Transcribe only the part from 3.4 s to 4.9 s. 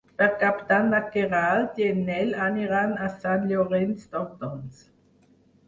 Llorenç d'Hortons.